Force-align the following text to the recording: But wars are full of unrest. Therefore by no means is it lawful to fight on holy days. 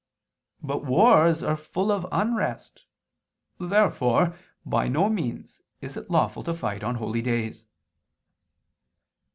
But 0.63 0.83
wars 0.83 1.43
are 1.43 1.55
full 1.55 1.91
of 1.91 2.07
unrest. 2.11 2.85
Therefore 3.59 4.35
by 4.65 4.87
no 4.87 5.09
means 5.09 5.61
is 5.79 5.95
it 5.95 6.09
lawful 6.09 6.41
to 6.45 6.55
fight 6.55 6.83
on 6.83 6.95
holy 6.95 7.21
days. 7.21 7.65